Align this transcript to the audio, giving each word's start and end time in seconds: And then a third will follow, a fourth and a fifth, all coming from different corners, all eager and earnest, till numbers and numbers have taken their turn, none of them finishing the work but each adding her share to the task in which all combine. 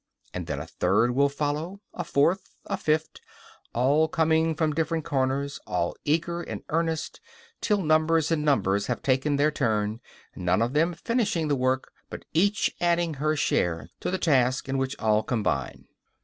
And 0.33 0.47
then 0.47 0.59
a 0.59 0.65
third 0.65 1.11
will 1.11 1.29
follow, 1.29 1.79
a 1.93 2.03
fourth 2.03 2.55
and 2.65 2.73
a 2.73 2.77
fifth, 2.77 3.17
all 3.71 4.07
coming 4.07 4.55
from 4.55 4.73
different 4.73 5.05
corners, 5.05 5.59
all 5.67 5.95
eager 6.05 6.41
and 6.41 6.63
earnest, 6.69 7.21
till 7.61 7.83
numbers 7.83 8.31
and 8.31 8.43
numbers 8.43 8.87
have 8.87 9.03
taken 9.03 9.35
their 9.35 9.51
turn, 9.51 9.99
none 10.35 10.63
of 10.63 10.73
them 10.73 10.95
finishing 10.95 11.49
the 11.49 11.55
work 11.55 11.91
but 12.09 12.25
each 12.33 12.73
adding 12.81 13.13
her 13.21 13.35
share 13.35 13.91
to 13.99 14.09
the 14.09 14.17
task 14.17 14.67
in 14.67 14.79
which 14.79 14.97
all 14.97 15.21
combine. 15.21 15.85